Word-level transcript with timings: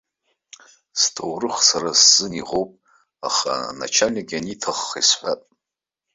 Сҭоурых 1.01 1.57
сара 1.69 1.91
сзы 1.99 2.27
иӷоуп, 2.39 2.71
аха, 3.27 3.51
аначальник 3.71 4.27
ианиҭахха 4.31 4.97
исҳәап. 5.01 5.41